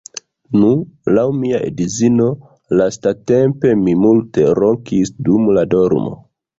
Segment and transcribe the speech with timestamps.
[0.61, 0.69] Nu,
[1.17, 2.31] laŭ mia edzino,
[2.81, 6.21] lastatempe, mi multe ronkis dum la dormo